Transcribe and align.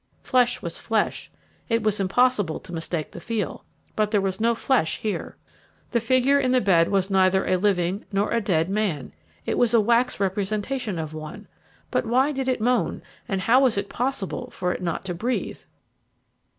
Flesh 0.23 0.63
was 0.63 0.79
flesh, 0.79 1.29
it 1.69 1.83
was 1.83 1.99
impossible 1.99 2.59
to 2.59 2.73
mistake 2.73 3.11
the 3.11 3.21
feel, 3.21 3.63
but 3.95 4.09
there 4.09 4.19
was 4.19 4.41
no 4.41 4.55
flesh 4.55 4.97
here. 4.97 5.37
The 5.91 5.99
figure 5.99 6.39
in 6.39 6.49
the 6.49 6.59
bed 6.59 6.89
was 6.89 7.11
neither 7.11 7.45
a 7.45 7.55
living 7.57 8.05
nor 8.11 8.31
a 8.31 8.41
dead 8.41 8.67
man, 8.67 9.13
it 9.45 9.59
was 9.59 9.75
a 9.75 9.79
wax 9.79 10.19
representation 10.19 10.97
of 10.97 11.13
one; 11.13 11.47
but 11.91 12.07
why 12.07 12.31
did 12.31 12.47
it 12.47 12.59
moan, 12.59 13.03
and 13.27 13.41
how 13.41 13.59
was 13.61 13.77
it 13.77 13.89
possible 13.89 14.49
for 14.49 14.73
it 14.73 14.81
not 14.81 15.05
to 15.05 15.13
breathe? 15.13 15.59